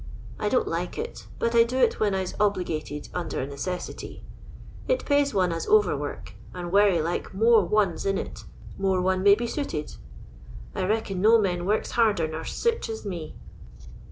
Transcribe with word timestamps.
I 0.39 0.49
don't 0.49 0.67
like 0.67 0.97
it, 0.97 1.27
but 1.37 1.53
I 1.53 1.63
do 1.63 1.77
it 1.77 1.99
when 1.99 2.15
I 2.15 2.23
's 2.23 2.33
ob 2.39 2.55
ligated 2.57 3.09
under 3.13 3.39
a 3.39 3.45
necessity. 3.45 4.23
It 4.87 5.05
pays 5.05 5.31
one 5.31 5.51
as 5.51 5.67
over 5.67 5.95
work; 5.95 6.33
and 6.55 6.71
werry 6.71 6.99
like 6.99 7.35
more 7.35 7.63
one 7.63 7.95
's 7.99 8.07
in 8.07 8.17
it, 8.17 8.45
more 8.79 8.99
one 8.99 9.21
may 9.21 9.35
be 9.35 9.45
soitod. 9.45 9.97
I 10.73 10.87
reckon 10.87 11.21
no 11.21 11.37
men 11.39 11.67
works 11.67 11.91
harder 11.91 12.27
nor 12.27 12.41
ncfa 12.41 12.89
as 12.89 13.05
me. 13.05 13.35